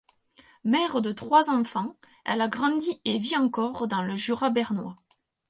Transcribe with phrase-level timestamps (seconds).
[0.63, 1.95] Mère de trois enfants,
[2.25, 4.95] elle a grandi et vit encore dans le Jura Bernois.